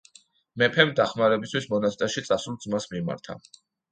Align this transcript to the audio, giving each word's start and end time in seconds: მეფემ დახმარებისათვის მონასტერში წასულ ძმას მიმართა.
მეფემ 0.61 0.93
დახმარებისათვის 0.99 1.69
მონასტერში 1.73 2.23
წასულ 2.29 2.57
ძმას 2.65 2.89
მიმართა. 2.95 3.37